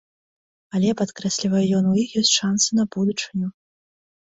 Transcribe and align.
Але, 0.79 0.89
падкрэслівае 1.01 1.61
ён, 1.81 1.91
у 1.93 1.95
іх 2.05 2.17
ёсць 2.23 2.33
шансы 2.39 2.69
на 2.81 2.89
будучыню. 2.99 3.47